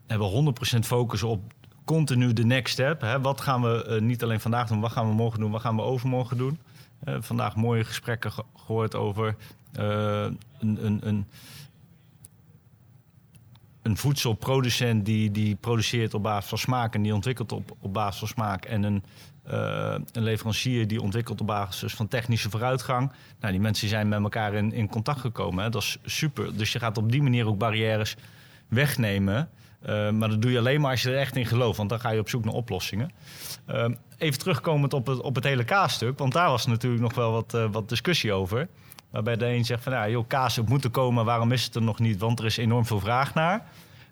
[0.07, 1.53] hebben 100% focus op
[1.85, 3.01] continu de next step.
[3.01, 3.21] Hè.
[3.21, 5.75] Wat gaan we uh, niet alleen vandaag doen, wat gaan we morgen doen, wat gaan
[5.75, 6.59] we overmorgen doen.
[7.05, 9.35] Uh, vandaag mooie gesprekken ge gehoord over
[9.79, 10.23] uh,
[10.59, 11.25] een, een, een,
[13.81, 18.19] een voedselproducent die, die produceert op basis van smaak en die ontwikkelt op, op basis
[18.19, 18.65] van smaak.
[18.65, 19.03] En een,
[19.47, 23.11] uh, een leverancier die ontwikkelt op basis van technische vooruitgang.
[23.39, 25.63] Nou, die mensen zijn met elkaar in, in contact gekomen.
[25.63, 25.69] Hè.
[25.69, 26.57] Dat is super.
[26.57, 28.15] Dus je gaat op die manier ook barrières
[28.67, 29.49] wegnemen.
[29.89, 31.99] Uh, maar dat doe je alleen maar als je er echt in gelooft, want dan
[31.99, 33.11] ga je op zoek naar oplossingen.
[33.69, 33.85] Uh,
[34.17, 37.57] even terugkomend op het, op het hele kaasstuk, want daar was natuurlijk nog wel wat,
[37.71, 38.67] wat discussie over.
[39.11, 41.81] Waarbij de een zegt van ja, joh, kaas moet er komen, waarom is het er
[41.81, 42.19] nog niet?
[42.19, 43.65] Want er is enorm veel vraag naar.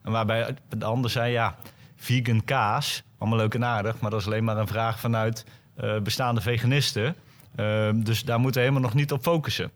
[0.04, 1.56] En waarbij de ander zei ja,
[1.96, 5.46] vegan kaas, allemaal leuk en aardig, maar dat is alleen maar een vraag vanuit
[5.84, 7.16] uh, bestaande veganisten.
[7.56, 9.72] Uh, dus daar moeten we helemaal nog niet op focussen.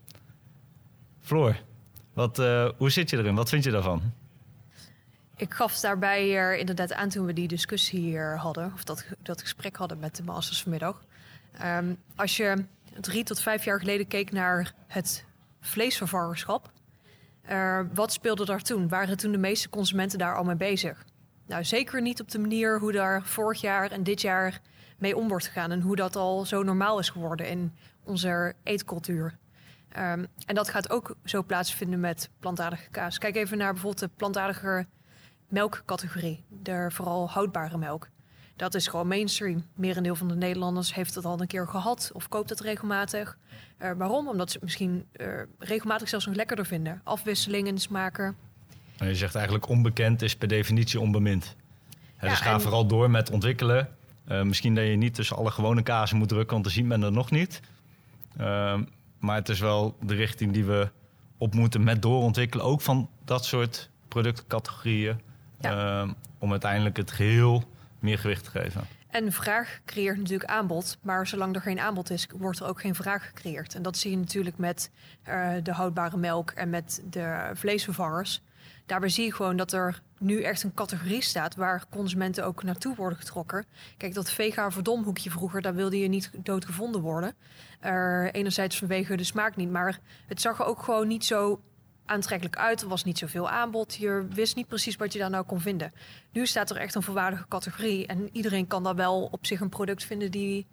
[1.21, 1.55] Floor,
[2.13, 3.35] wat, uh, hoe zit je erin?
[3.35, 4.01] Wat vind je daarvan?
[5.35, 9.41] Ik gaf daarbij hier inderdaad aan toen we die discussie hier hadden, of dat, dat
[9.41, 11.03] gesprek hadden met de masters vanmiddag.
[11.63, 12.65] Um, als je
[12.99, 15.25] drie tot vijf jaar geleden keek naar het
[15.61, 16.71] vleesvervangerschap,
[17.49, 18.87] uh, wat speelde daar toen?
[18.87, 21.05] Waren toen de meeste consumenten daar al mee bezig?
[21.45, 24.61] Nou, zeker niet op de manier hoe daar vorig jaar en dit jaar
[24.97, 29.37] mee om wordt gegaan en hoe dat al zo normaal is geworden in onze eetcultuur.
[29.97, 33.17] Um, en dat gaat ook zo plaatsvinden met plantaardige kaas.
[33.17, 34.85] Kijk even naar bijvoorbeeld de plantaardige
[35.47, 38.09] melkcategorie, de vooral houdbare melk.
[38.55, 39.63] Dat is gewoon mainstream.
[39.75, 43.37] Merendeel van de Nederlanders heeft het al een keer gehad of koopt het regelmatig.
[43.79, 44.27] Uh, waarom?
[44.27, 47.01] Omdat ze het misschien uh, regelmatig zelfs nog lekkerder vinden.
[47.03, 48.35] Afwisselingen, smaken.
[49.07, 51.55] Je zegt eigenlijk onbekend is per definitie onbemind.
[52.19, 52.61] Dus ga en...
[52.61, 53.89] vooral door met ontwikkelen.
[54.27, 57.03] Uh, misschien dat je niet tussen alle gewone kazen moet drukken, want dan ziet men
[57.03, 57.61] er nog niet.
[59.19, 60.89] maar het is wel de richting die we
[61.37, 62.65] op moeten met doorontwikkelen.
[62.65, 65.19] Ook van dat soort productcategorieën.
[65.61, 66.07] Ja.
[66.37, 67.63] om uiteindelijk het geheel
[67.99, 68.87] meer gewicht te geven.
[69.13, 72.95] En vraag creëert natuurlijk aanbod, maar zolang er geen aanbod is, wordt er ook geen
[72.95, 73.75] vraag gecreëerd.
[73.75, 74.91] En dat zie je natuurlijk met
[75.27, 78.41] uh, de houdbare melk en met de vleesvervangers.
[78.85, 82.95] Daarbij zie je gewoon dat er nu echt een categorie staat waar consumenten ook naartoe
[82.95, 83.65] worden getrokken.
[83.97, 87.35] Kijk, dat vega verdomhoekje vroeger, daar wilde je niet doodgevonden worden.
[88.31, 91.61] Enerzijds vanwege de smaak niet, maar het zag er ook gewoon niet zo
[92.05, 92.81] aantrekkelijk uit.
[92.81, 93.95] Er was niet zoveel aanbod.
[93.95, 95.93] Je wist niet precies wat je daar nou kon vinden.
[96.31, 98.07] Nu staat er echt een volwaardige categorie.
[98.07, 100.67] En iedereen kan daar wel op zich een product vinden die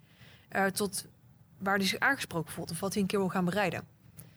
[0.56, 1.06] uh, tot
[1.58, 2.70] waar hij zich aangesproken voelt.
[2.70, 3.84] Of wat hij een keer wil gaan bereiden.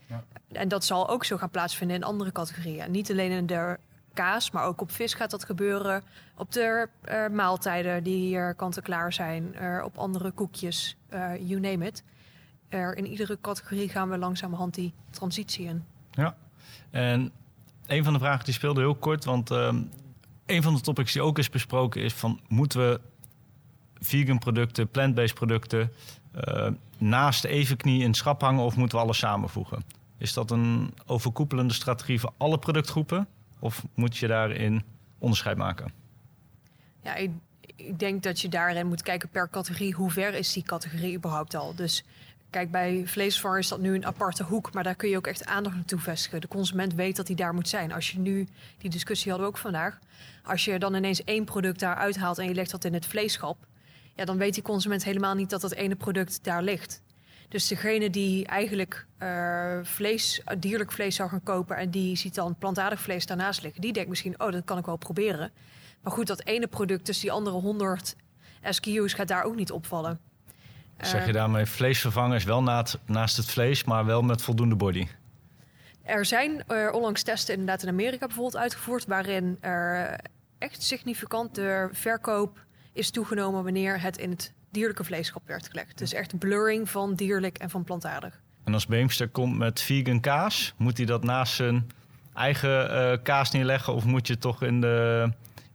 [0.08, 0.24] Ja.
[0.52, 2.92] En dat zal ook zo gaan plaatsvinden in andere categorieën.
[2.92, 3.78] Niet alleen in de
[4.14, 6.04] kaas, maar ook op vis gaat dat gebeuren.
[6.38, 9.56] Op de eh, maaltijden die hier kant-en-klaar zijn.
[9.56, 12.04] eh, op andere koekjes, eh, you name it.
[12.70, 15.86] In iedere categorie gaan we langzamerhand die transitie in.
[16.12, 16.36] Ja.
[16.94, 17.32] En
[17.86, 19.82] een van de vragen die speelde heel kort, want ehm,
[20.46, 23.02] een van de topics die ook is besproken is van moeten we
[24.00, 25.92] vegan producten, plant-based producten
[26.32, 29.84] eh, naast de evenknie in het schap hangen of moeten we alles samenvoegen?
[30.18, 33.28] Is dat een overkoepelende strategie voor alle productgroepen
[33.60, 34.84] of moet je daarin
[35.18, 35.92] onderscheid maken?
[37.04, 37.32] Ja, ik,
[37.76, 39.94] ik denk dat je daarin moet kijken per categorie.
[39.94, 41.76] Hoe ver is die categorie überhaupt al?
[41.76, 42.04] Dus
[42.54, 44.74] kijk, bij vleesvervanger is dat nu een aparte hoek.
[44.74, 46.42] Maar daar kun je ook echt aandacht naartoe vestigen.
[46.42, 47.92] De consument weet dat hij daar moet zijn.
[47.92, 50.00] Als je nu, die discussie hadden we ook vandaag.
[50.44, 53.58] Als je dan ineens één product daar uithaalt en je legt dat in het vleeschap.
[54.16, 57.02] Ja, dan weet die consument helemaal niet dat dat ene product daar ligt.
[57.50, 61.78] Dus degene die eigenlijk eh, vlees, dierlijk vlees zou gaan kopen...
[61.78, 63.82] en die ziet dan plantaardig vlees daarnaast liggen...
[63.82, 65.52] die denkt misschien, oh, dat kan ik wel proberen.
[66.02, 68.16] Maar goed, dat ene product tussen die andere 100
[68.70, 70.20] SKU's gaat daar ook niet opvallen.
[71.02, 75.08] Zeg je Eh, daarmee vleesvervangers wel naast, naast het vlees, maar wel met voldoende body?
[76.04, 79.06] Er zijn eh, onlangs testen inderdaad in Amerika bijvoorbeeld uitgevoerd...
[79.06, 80.20] waarin er
[80.58, 83.64] echt significant de verkoop is toegenomen...
[83.64, 85.98] wanneer het in het dierlijke vleeschap werd gelegd.
[85.98, 88.42] Dus echt blurring van dierlijk en van plantaardig.
[88.64, 91.88] En als Beemster komt met vegan kaas, moet hij dat naast zijn
[92.34, 93.94] eigen eh, kaas neerleggen?
[93.94, 95.30] Of moet je toch in de,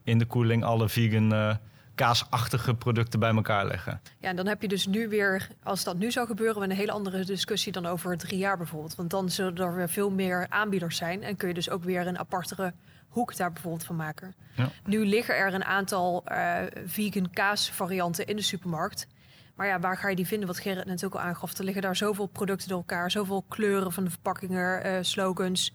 [0.04, 1.54] in de koeling alle vegan eh,
[1.98, 4.00] kaasachtige producten bij elkaar leggen?
[4.18, 6.92] Ja, en dan heb je dus nu weer, als dat nu zou gebeuren, een hele
[6.92, 8.94] andere discussie dan over drie jaar bijvoorbeeld.
[8.94, 12.06] Want dan zullen er weer veel meer aanbieders zijn en kun je dus ook weer
[12.06, 12.72] een apartere
[13.08, 14.34] hoek daar bijvoorbeeld van maken.
[14.54, 14.68] Ja.
[14.84, 16.56] Nu liggen er een aantal eh,
[16.86, 19.06] vegan kaasvarianten in de supermarkt.
[19.54, 20.46] Maar ja, waar ga je die vinden?
[20.46, 21.58] Wat Gerrit net ook al aangaf.
[21.58, 25.72] Er liggen daar zoveel producten door elkaar, zoveel kleuren van de verpakkingen, eh, slogans.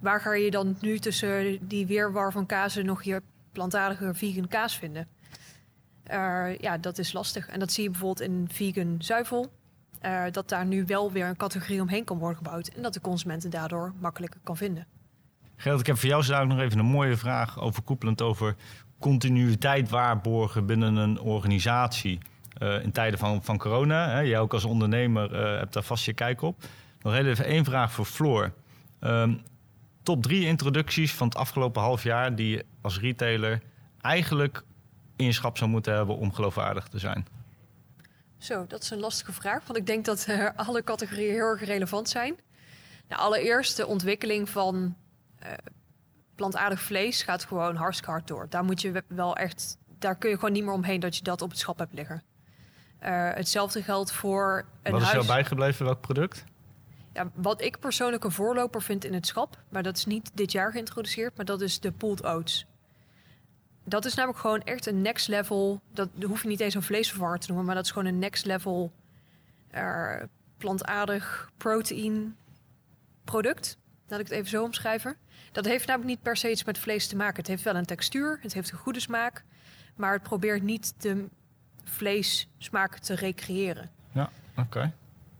[0.00, 4.78] Waar ga je dan nu tussen die weerwar van kazen nog je plantaardige vegan kaas
[4.78, 5.08] vinden?
[6.60, 7.48] Ja, dat is lastig.
[7.48, 9.50] En dat zie je bijvoorbeeld in vegan zuivel.
[10.00, 12.68] eh, dat daar nu wel weer een categorie omheen kan worden gebouwd.
[12.68, 14.86] En dat de consument het daardoor makkelijker kan vinden.
[15.56, 18.54] Gerrit, ik heb voor jou zo dadelijk nog even een mooie vraag overkoepelend over
[18.98, 22.18] continuïteit waarborgen binnen een organisatie
[22.58, 24.08] eh, in tijden van, van corona.
[24.08, 24.20] Hè.
[24.20, 26.64] Jij ook als ondernemer eh, hebt daar vast je kijk op.
[27.02, 28.52] Nog even één vraag voor Floor.
[29.00, 29.34] Ehm,
[30.02, 33.62] top drie introducties van het afgelopen half jaar die je als retailer
[34.00, 34.62] eigenlijk
[35.16, 37.26] in je schap zou moeten hebben om geloofwaardig te zijn.
[38.38, 39.66] Zo, dat is een lastige vraag.
[39.66, 42.36] Want ik denk dat eh, alle categorieën heel erg relevant zijn.
[43.08, 44.96] Nou, allereerst de ontwikkeling van
[45.38, 45.52] eh,
[46.34, 48.46] plantaardig vlees gaat gewoon hartstikke hard door.
[48.48, 51.22] Daar moet je we- wel echt, daar kun je gewoon niet meer omheen dat je
[51.22, 52.22] dat op het schap hebt liggen.
[52.98, 55.24] Eh, hetzelfde geldt voor een Wat is huis.
[55.26, 55.84] jou bijgebleven?
[55.84, 56.44] Welk product?
[57.12, 60.52] Ja, wat ik persoonlijk een voorloper vind in het schap, maar dat is niet dit
[60.52, 62.66] jaar geïntroduceerd, maar dat is de pulled oats.
[63.84, 65.80] Dat is namelijk gewoon echt een next level.
[65.92, 68.44] Dat hoef je niet eens een vleesvervanger te noemen, maar dat is gewoon een next
[68.44, 68.92] level
[69.70, 70.16] eh,
[70.56, 72.36] plantaardig protein
[73.24, 73.78] product.
[74.08, 75.16] Laat ik het even zo omschrijven.
[75.52, 77.36] Dat heeft namelijk niet per se iets met vlees te maken.
[77.36, 79.44] Het heeft wel een textuur, het heeft een goede smaak,
[79.96, 81.26] maar het probeert niet de
[81.84, 83.90] vleessmaak te recreëren.
[84.12, 84.92] Ja, oké.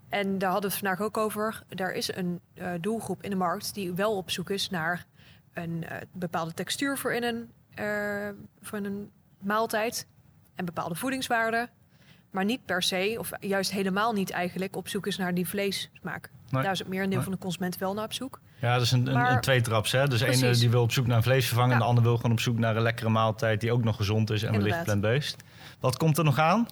[0.08, 1.62] En daar hadden we het vandaag ook over.
[1.68, 5.06] Er is een eh, doelgroep in de markt die wel op zoek is naar
[5.52, 8.28] een eh, bepaalde textuur voor in een, eh,
[8.62, 10.06] voor een maaltijd
[10.54, 11.68] en bepaalde voedingswaarden.
[12.30, 16.30] Maar niet per se, of juist helemaal niet eigenlijk, op zoek is naar die vleessmaak.
[16.50, 16.62] Nee.
[16.62, 17.24] Daar is het merendeel Nee.
[17.24, 18.40] van de consument wel naar op zoek.
[18.60, 19.92] Ja, dat is een, een, Maar- een tweetraps.
[19.92, 20.08] Hè?
[20.08, 20.58] Dus Precies.
[20.58, 21.72] die wil op zoek naar een vleesvervanger...
[21.72, 23.60] en de ander wil gewoon op zoek naar een lekkere maaltijd...
[23.60, 25.36] die ook nog gezond is en wellicht plant-based.
[25.80, 26.66] Wat komt er nog aan?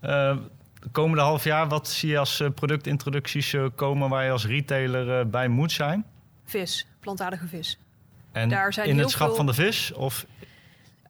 [0.00, 0.36] Eh,
[0.80, 4.08] de komende half jaar, wat zie je als eh, productintroducties komen...
[4.08, 6.04] waar je als retailer bij moet zijn?
[6.44, 7.78] Vis, plantaardige vis.
[8.32, 9.92] En Daar zijn in heel het schap veel- van de vis?
[9.92, 10.26] Of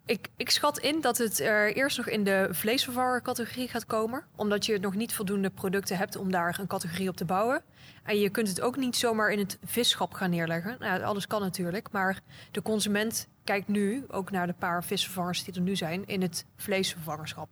[0.06, 4.24] Ik, ik schat in dat het er eerst nog in de vleesvervangercategorie gaat komen.
[4.36, 7.62] Omdat je nog niet voldoende producten hebt om daar een categorie op te bouwen.
[8.02, 10.76] En je kunt het ook niet zomaar in het visschap gaan neerleggen.
[10.78, 11.88] Nou, alles kan natuurlijk.
[11.92, 16.22] Maar de consument kijkt nu ook naar de paar visvervangers die er nu zijn in
[16.22, 17.48] het vleesvervangerschap.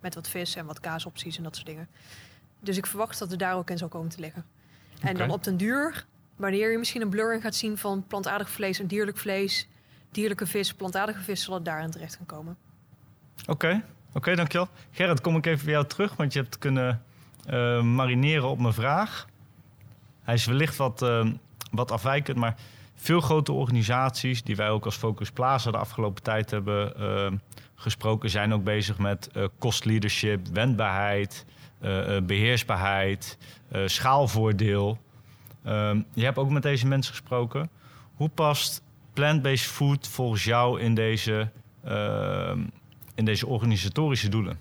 [0.00, 1.88] Met wat vis en wat kaasopties en dat soort dingen.
[2.60, 4.44] Dus ik verwacht dat het daar ook in zal komen te liggen.
[5.00, 6.06] En dan op den duur,
[6.40, 9.68] wanneer je misschien een blurring gaat zien van plantaardig vlees en dierlijk vlees,
[10.10, 12.56] dierlijke vis, plantaardige vis, zal het daarin terecht gaan komen.
[14.12, 14.68] Oké, dankjewel.
[14.90, 17.02] Gerrit, kom ik even bij jou terug, want je hebt kunnen
[17.46, 19.26] eh, marineren op mijn vraag.
[20.22, 21.26] Hij is wellicht wat, eh,
[21.70, 22.56] wat afwijkend, maar
[22.94, 27.32] veel grote organisaties die wij ook als Focus Plaza de afgelopen tijd hebben eh,
[27.74, 31.44] gesproken, zijn ook bezig met eh cost leadership, wendbaarheid,
[31.80, 34.98] eh, eh, beheersbaarheid, eh, schaalvoordeel.
[35.64, 37.70] Ehm, je hebt ook met deze mensen gesproken.
[38.14, 41.48] Hoe past plant-based food volgens jou in deze,
[41.84, 42.56] uh,
[43.14, 44.58] in deze organisatorische doelen?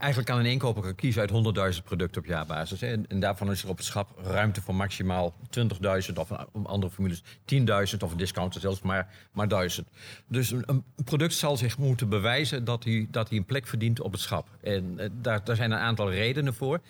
[0.00, 1.30] Eigenlijk kan een inkoper kiezen uit
[1.76, 2.82] 100.000 producten op jaarbasis.
[2.82, 6.92] En, en, daarvan is er op het schap ruimte voor maximaal 20.000 of een andere
[6.92, 9.88] formules 10.000 of een discounter zelfs maar, maar 1000.
[10.26, 14.12] Dus een, product zal zich moeten bewijzen dat hij, dat hij een plek verdient op
[14.12, 14.48] het schap.
[14.62, 16.80] En uh, daar, daar zijn een aantal redenen voor.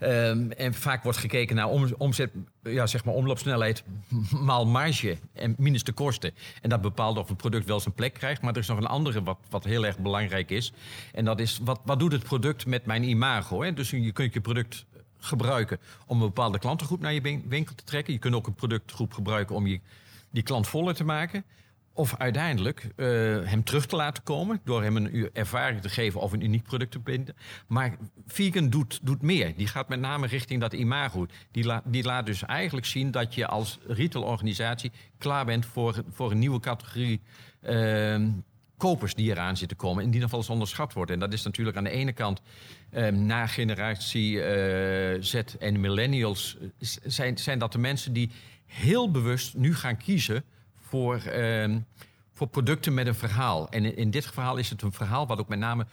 [0.00, 2.30] Um, en vaak wordt gekeken naar om, omzet,
[2.62, 3.84] ja, zeg maar omloopsnelheid
[4.48, 6.34] maal marge en minus de kosten.
[6.62, 8.42] En dat bepaalt of een product wel zijn plek krijgt.
[8.42, 10.72] Maar er is nog een andere wat, wat heel erg belangrijk is.
[11.12, 13.62] En dat is, wat, wat doet het product met mijn imago.
[13.62, 13.72] Hè?
[13.72, 14.86] Dus je kunt je product
[15.18, 18.12] gebruiken om een bepaalde klantengroep naar je winkel te trekken.
[18.12, 19.80] Je kunt ook een productgroep gebruiken om je,
[20.30, 21.44] die klant voller te maken.
[21.92, 23.06] Of uiteindelijk uh,
[23.44, 26.90] hem terug te laten komen door hem een ervaring te geven of een uniek product
[26.90, 27.34] te binden.
[27.66, 29.56] Maar vegan doet, doet meer.
[29.56, 31.26] Die gaat met name richting dat imago.
[31.50, 36.38] Die, die laat dus eigenlijk zien dat je als retailorganisatie klaar bent voor, voor een
[36.38, 37.20] nieuwe categorie
[37.62, 38.28] uh,
[38.80, 41.14] kopers die eraan zitten komen en die nog wel eens onderschat worden.
[41.14, 42.40] En dat is natuurlijk aan de ene kant
[42.90, 46.56] eh, na generatie eh, Z en millennials
[47.04, 48.30] zijn, zijn dat de mensen die
[48.66, 50.44] heel bewust nu gaan kiezen
[50.90, 51.76] voor, eh,
[52.32, 53.68] voor producten met een verhaal.
[53.68, 55.86] En in, dit verhaal is het een verhaal wat ook met name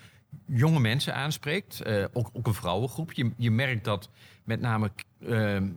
[0.46, 1.82] jonge mensen aanspreekt.
[1.82, 3.14] Eh, ook, ook een vrouwengroep.
[3.14, 4.10] Je, je merkt dat
[4.44, 4.92] met name
[5.28, 5.68] ehm,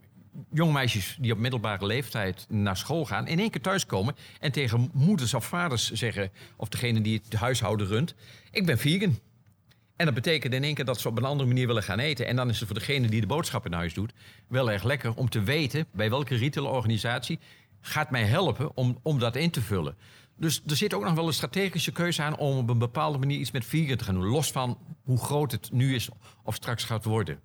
[0.52, 4.90] jong meisjes die op middelbare leeftijd naar school gaan, in één keer thuiskomen en tegen
[4.92, 8.14] moeders of vaders zeggen, of degene die het huishouden runt,
[8.50, 9.18] ik ben vegan.
[9.96, 12.26] En dat betekent in één keer dat ze op een andere manier willen gaan eten.
[12.26, 14.12] En dan is het voor degene die de boodschap in huis doet
[14.46, 17.38] wel erg lekker om te weten bij welke retailorganisatie
[17.80, 19.96] gaat mij helpen om, om dat in te vullen.
[20.36, 23.38] Dus er zit ook nog wel een strategische keuze aan om op een bepaalde manier
[23.38, 24.26] iets met vegan te gaan doen.
[24.26, 26.08] Los van hoe groot het nu is
[26.42, 27.40] of straks gaat worden.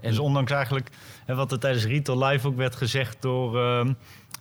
[0.00, 0.90] En dus ondanks eigenlijk
[1.24, 3.86] hè, wat er tijdens Retail Live ook werd gezegd door, uh,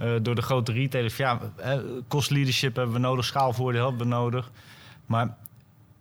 [0.02, 1.17] uh, door de grote retailers.
[1.17, 1.39] Ja,
[2.08, 4.52] cost leadership hebben we nodig, schaalvoordeel hebben we nodig.
[5.06, 5.38] Maar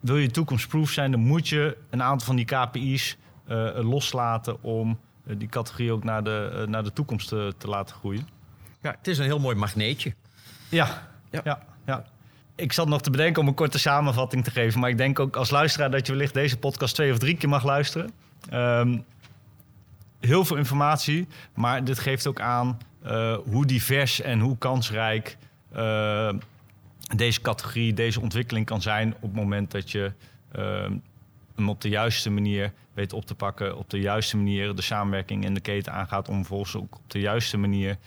[0.00, 3.16] wil je toekomstproof zijn, dan moet je een aantal van die KPI's
[3.48, 8.28] uh, loslaten om die categorie ook naar de, naar de toekomst te, laten groeien.
[8.84, 10.14] Ja, het is een heel mooi magneetje.
[10.68, 11.62] Ja, ja, ja.
[11.86, 12.04] ja.
[12.54, 14.80] Ik zat nog te bedenken om een korte samenvatting te geven.
[14.80, 17.48] Maar ik denk ook als luisteraar dat je wellicht deze podcast twee of drie keer
[17.48, 18.10] mag luisteren.
[18.52, 19.04] Um,
[20.20, 25.36] heel veel informatie, maar dit geeft ook aan uh, hoe divers en hoe kansrijk
[25.76, 26.32] uh,
[27.16, 30.12] deze categorie, deze ontwikkeling kan zijn op het moment dat je
[30.56, 30.90] uh,
[31.54, 35.44] hem op de juiste manier weet op te pakken, op de juiste manier de samenwerking
[35.44, 37.98] in de keten aangaat om vervolgens ook op de juiste manier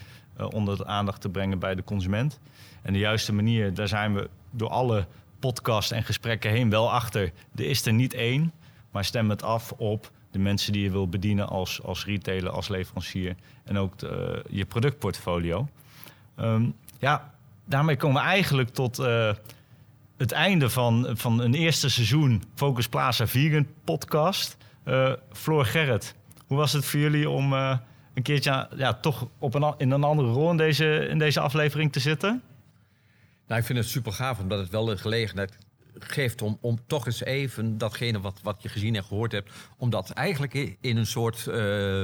[0.50, 2.40] onder de aandacht te brengen bij de consument.
[2.82, 5.06] En de juiste manier, daar zijn we door alle
[5.40, 7.32] podcasts en gesprekken heen wel achter.
[7.56, 8.52] Er is er niet één,
[8.92, 12.68] maar stem het af op de mensen die je wil bedienen als, als retailer, als
[12.68, 15.68] leverancier en ook de, je productportfolio.
[16.40, 17.34] Um, ja,
[17.66, 19.34] daarmee komen we eigenlijk tot uh,
[20.18, 24.58] het einde van, van een eerste seizoen Focus Plaza Vegan podcast.
[25.32, 27.54] Floor Gerrit, hoe was het voor jullie om
[28.18, 31.92] een keertje ja, toch op een, in een andere rol in deze, in deze aflevering
[31.92, 32.42] te zitten?
[33.48, 35.58] Nou, ik vind het super gaaf, omdat het wel de gelegenheid
[35.94, 39.90] geeft om, om toch eens even datgene wat, wat je gezien en gehoord hebt, om
[39.90, 42.02] dat eigenlijk in een soort uh,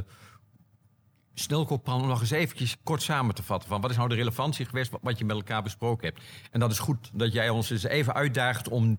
[1.85, 3.69] nog eens eventjes kort samen te vatten.
[3.69, 6.21] Van wat is nou de relevantie geweest wat je met elkaar besproken hebt?
[6.51, 8.97] En dat is goed dat jij ons eens even uitdaagt om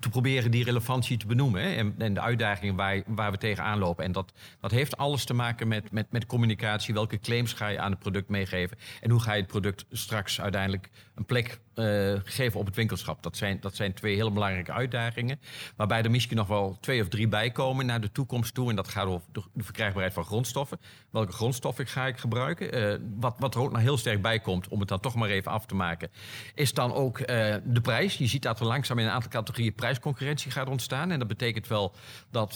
[0.00, 1.62] te proberen die relevantie te benoemen.
[1.62, 4.04] En, en, de uitdagingen waar, waar we tegenaan lopen.
[4.04, 6.94] En dat, dat heeft alles te maken met, met, met communicatie.
[6.94, 8.78] Welke claims ga je aan het product meegeven?
[9.00, 13.22] En hoe ga je het product straks uiteindelijk een plek uh, geven op het winkelschap?
[13.22, 15.40] Dat zijn, dat zijn twee hele belangrijke uitdagingen.
[15.76, 18.70] Waarbij er misschien nog wel twee of drie bij komen naar de toekomst toe.
[18.70, 20.80] En dat gaat over de, verkrijgbaarheid van grondstoffen.
[21.10, 22.78] Welke grondstoffen ga ik gebruiken?
[22.78, 25.28] Uh, wat, wat er ook nog heel sterk bij komt, om het dan toch maar
[25.28, 26.10] even af te maken,
[26.54, 27.26] is dan ook uh,
[27.64, 28.18] de prijs.
[28.18, 31.10] Je ziet dat er langzaam in een aantal categorieën prijsconcurrentie gaat ontstaan.
[31.10, 31.94] En dat betekent wel
[32.30, 32.54] dat,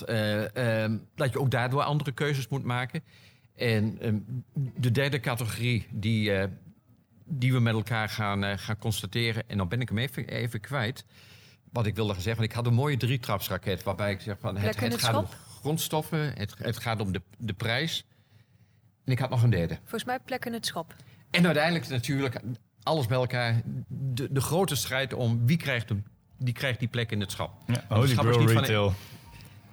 [1.14, 3.03] dat je ook daardoor andere keuzes moet maken.
[3.57, 6.33] En um, de derde categorie die,
[7.27, 9.49] die we met elkaar gaan, uh, gaan constateren...
[9.49, 11.05] en dan ben ik hem even, even kwijt,
[11.73, 12.37] wat ik wilde zeggen.
[12.37, 14.57] Want ik had een mooie drietrapsraket waarbij ik zeg van...
[14.57, 15.27] Het, het, gaat om
[15.61, 18.05] grondstoffen, het, het gaat om de, de prijs.
[19.05, 19.79] En ik had nog een derde.
[19.81, 20.95] Volgens mij plek in het schap.
[21.31, 22.41] En uiteindelijk natuurlijk
[22.83, 23.61] alles bij elkaar.
[23.89, 26.05] De, de grote strijd om wie krijgt, hem,
[26.39, 27.53] die, krijgt die plek in het schap.
[27.67, 28.91] Ja, holy grail retail.
[28.91, 28.99] Van,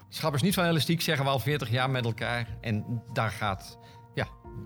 [0.10, 2.48] Schappers niet van elastiek, zeggen we al 40 jaar met elkaar.
[2.62, 3.78] En daar gaat,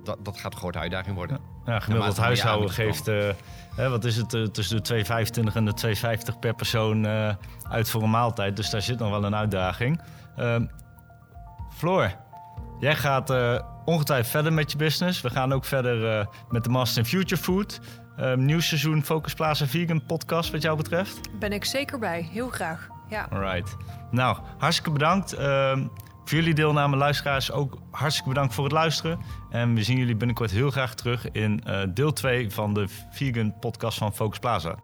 [0.04, 1.40] dat, dat gaat een grote uitdaging worden.
[1.66, 3.30] Ja, ja gemiddeld huishouden geeft, uh,
[3.76, 5.06] hè, wat is het, uh, tussen de
[5.52, 5.96] 2,25 en de
[6.32, 7.34] 2,50 per persoon uh,
[7.70, 8.56] uit voor een maaltijd.
[8.56, 10.02] Dus daar zit nog wel een uitdaging.
[11.74, 12.12] Floor,
[12.80, 13.30] jij gaat
[13.86, 15.22] ongetwijfeld verder met je business.
[15.22, 17.80] We gaan ook verder uh, met de Master in Future Food.
[18.20, 21.20] Um, nieuw seizoen Focus Plaza Vegan podcast wat jou betreft.
[21.40, 22.30] Ben ik zeker bij.
[22.32, 22.88] Heel graag.
[23.10, 23.28] Ja.
[23.32, 23.76] Alright.
[24.12, 25.36] Nou, hartstikke bedankt.
[26.28, 29.20] Voor jullie deelname, luisteraars, ook hartstikke bedankt voor het luisteren.
[29.50, 33.60] En we zien jullie binnenkort heel graag terug in uh, deel 2 van de Vegan
[33.60, 34.76] podcast van Focus Plaza.